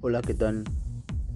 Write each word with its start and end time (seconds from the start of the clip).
Hola, 0.00 0.22
¿qué 0.22 0.32
tal? 0.32 0.62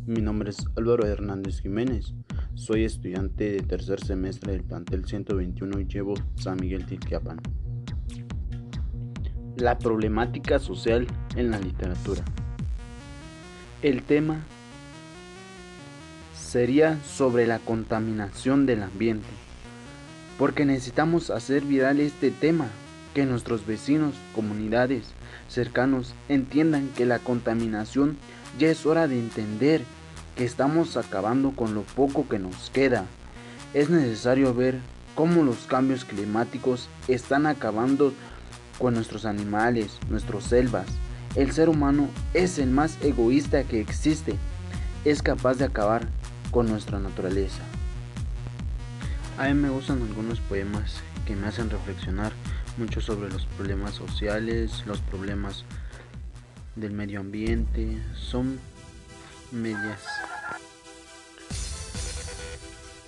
Mi 0.06 0.20
nombre 0.20 0.50
es 0.50 0.64
Álvaro 0.76 1.04
Hernández 1.04 1.60
Jiménez. 1.60 2.14
Soy 2.54 2.84
estudiante 2.84 3.50
de 3.50 3.60
tercer 3.62 3.98
semestre 3.98 4.52
del 4.52 4.62
plantel 4.62 5.04
121 5.04 5.80
y 5.80 5.86
llevo 5.86 6.14
San 6.36 6.58
Miguel 6.60 6.86
Tilquiapan. 6.86 7.40
La 9.56 9.80
problemática 9.80 10.60
social 10.60 11.08
en 11.34 11.50
la 11.50 11.58
literatura. 11.58 12.22
El 13.82 14.04
tema 14.04 14.44
sería 16.32 17.02
sobre 17.02 17.48
la 17.48 17.58
contaminación 17.58 18.64
del 18.64 18.84
ambiente, 18.84 19.26
porque 20.38 20.64
necesitamos 20.64 21.30
hacer 21.30 21.64
viral 21.64 21.98
este 21.98 22.30
tema, 22.30 22.68
que 23.12 23.26
nuestros 23.26 23.66
vecinos, 23.66 24.14
comunidades, 24.36 25.14
cercanos 25.52 26.14
entiendan 26.28 26.88
que 26.96 27.06
la 27.06 27.18
contaminación 27.18 28.16
ya 28.58 28.68
es 28.68 28.86
hora 28.86 29.08
de 29.08 29.18
entender 29.18 29.82
que 30.36 30.44
estamos 30.44 30.96
acabando 30.96 31.52
con 31.52 31.74
lo 31.74 31.82
poco 31.82 32.28
que 32.28 32.38
nos 32.38 32.70
queda. 32.70 33.04
Es 33.74 33.90
necesario 33.90 34.54
ver 34.54 34.80
cómo 35.14 35.42
los 35.42 35.66
cambios 35.66 36.04
climáticos 36.04 36.88
están 37.08 37.46
acabando 37.46 38.12
con 38.78 38.94
nuestros 38.94 39.24
animales, 39.24 39.98
nuestras 40.08 40.44
selvas. 40.44 40.86
El 41.34 41.52
ser 41.52 41.68
humano 41.68 42.08
es 42.34 42.58
el 42.58 42.70
más 42.70 42.98
egoísta 43.02 43.64
que 43.64 43.80
existe. 43.80 44.36
Es 45.04 45.22
capaz 45.22 45.54
de 45.54 45.64
acabar 45.64 46.08
con 46.50 46.68
nuestra 46.68 46.98
naturaleza. 46.98 47.62
A 49.38 49.48
mí 49.48 49.54
me 49.54 49.70
gustan 49.70 50.02
algunos 50.02 50.40
poemas 50.40 50.96
que 51.26 51.34
me 51.34 51.46
hacen 51.46 51.70
reflexionar 51.70 52.32
mucho 52.76 53.00
sobre 53.00 53.30
los 53.30 53.46
problemas 53.46 53.94
sociales, 53.94 54.84
los 54.86 54.98
problemas 55.00 55.64
del 56.76 56.92
medio 56.92 57.20
ambiente, 57.20 57.98
son 58.14 58.58
medias. 59.50 60.00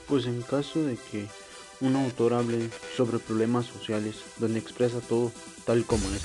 Pues 0.08 0.26
en 0.26 0.42
caso 0.42 0.82
de 0.84 0.96
que 1.10 1.26
un 1.80 1.96
autor 1.96 2.34
hable 2.34 2.70
sobre 2.96 3.18
problemas 3.18 3.66
sociales, 3.66 4.16
donde 4.38 4.58
expresa 4.58 5.00
todo 5.00 5.32
tal 5.64 5.84
como 5.84 6.08
es, 6.10 6.22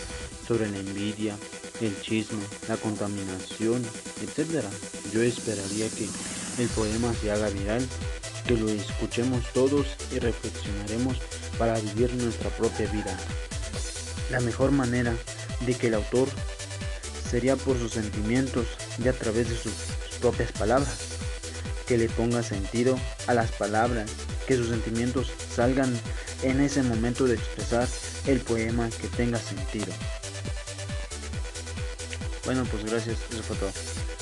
sobre 0.47 0.69
la 0.69 0.79
envidia, 0.79 1.35
el 1.81 1.99
chisme, 2.01 2.43
la 2.67 2.77
contaminación, 2.77 3.81
etc. 4.21 4.65
Yo 5.13 5.21
esperaría 5.21 5.89
que 5.89 6.07
el 6.61 6.67
poema 6.69 7.13
se 7.13 7.31
haga 7.31 7.49
viral, 7.49 7.85
que 8.49 8.57
lo 8.57 8.67
escuchemos 8.67 9.43
todos 9.53 9.85
y 10.11 10.17
reflexionaremos 10.17 11.17
para 11.59 11.79
vivir 11.79 12.11
nuestra 12.15 12.49
propia 12.49 12.91
vida. 12.91 13.15
La 14.31 14.39
mejor 14.39 14.71
manera 14.71 15.13
de 15.67 15.75
que 15.75 15.85
el 15.85 15.93
autor 15.93 16.27
sería 17.29 17.55
por 17.57 17.77
sus 17.77 17.91
sentimientos 17.91 18.65
y 18.97 19.07
a 19.07 19.13
través 19.13 19.49
de 19.49 19.55
sus 19.55 19.73
propias 20.19 20.51
palabras. 20.51 20.97
Que 21.85 21.99
le 21.99 22.09
ponga 22.09 22.41
sentido 22.41 22.99
a 23.27 23.35
las 23.35 23.51
palabras, 23.51 24.09
que 24.47 24.55
sus 24.55 24.69
sentimientos 24.69 25.31
salgan 25.55 25.95
en 26.41 26.59
ese 26.59 26.81
momento 26.81 27.25
de 27.25 27.35
expresar 27.35 27.87
el 28.25 28.39
poema 28.39 28.89
que 28.89 29.09
tenga 29.09 29.37
sentido. 29.37 29.93
Bueno, 32.45 32.65
pues 32.65 32.83
gracias, 32.83 33.19
eso. 33.29 34.18